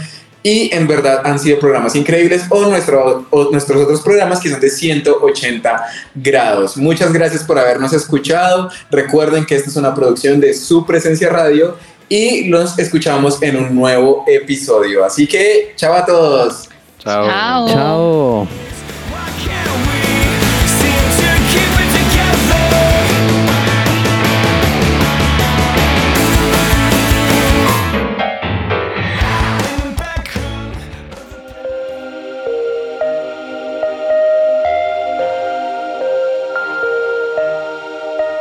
[0.47, 4.61] y en verdad han sido programas increíbles o, nuestro, o nuestros otros programas que son
[4.61, 6.77] de 180 grados.
[6.77, 8.71] Muchas gracias por habernos escuchado.
[8.89, 11.77] Recuerden que esta es una producción de su presencia radio
[12.09, 15.05] y los escuchamos en un nuevo episodio.
[15.05, 16.69] Así que, chao a todos.
[17.01, 17.67] Chao.
[17.67, 18.49] Chao.